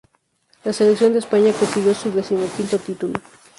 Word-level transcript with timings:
La 0.65 0.73
selección 0.73 1.13
de 1.13 1.19
España 1.19 1.53
consiguió 1.53 1.93
su 1.93 2.09
decimoquinto 2.11 2.79
título. 2.79 3.13